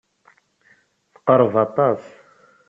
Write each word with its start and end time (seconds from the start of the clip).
Teqreb 1.13 1.53
aṭas. 1.65 2.01